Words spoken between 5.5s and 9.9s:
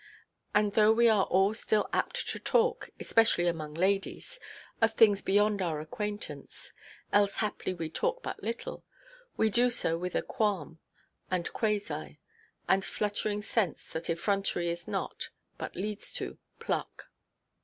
our acquaintance—else haply we talk but little—we do